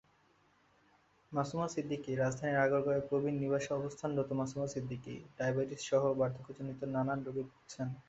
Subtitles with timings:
[1.31, 7.87] মাসুমা সিদ্দিকীরাজধানীর আগারগাঁওয়ে প্রবীণ নিবাসে অবস্থানরত মাসুমা সিদ্দিকী ডায়াবেটিকসহ বার্ধক্যজনিত নানা রোগে ভুগছেন।